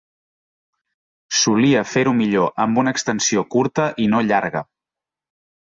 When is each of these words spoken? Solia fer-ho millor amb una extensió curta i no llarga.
Solia 1.41 1.83
fer-ho 1.91 2.15
millor 2.23 2.49
amb 2.65 2.83
una 2.85 2.97
extensió 2.97 3.47
curta 3.57 3.89
i 4.07 4.11
no 4.15 4.27
llarga. 4.33 4.65